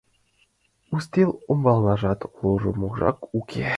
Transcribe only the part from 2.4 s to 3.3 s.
ала-можак